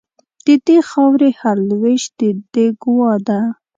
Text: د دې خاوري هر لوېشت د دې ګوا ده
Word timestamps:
د 0.45 0.47
دې 0.65 0.77
خاوري 0.89 1.31
هر 1.41 1.57
لوېشت 1.69 2.11
د 2.21 2.23
دې 2.53 2.67
ګوا 2.83 3.13
ده 3.27 3.39